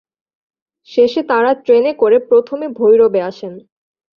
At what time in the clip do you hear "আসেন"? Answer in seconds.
3.21-3.53